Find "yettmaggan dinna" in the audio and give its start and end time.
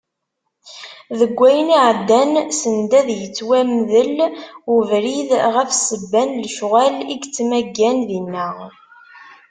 7.17-8.49